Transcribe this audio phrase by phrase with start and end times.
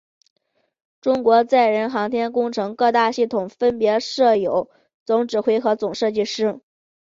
[0.99, 4.71] 中国载人航天工程各大系统分别设有
[5.05, 6.59] 总指挥和总设计师。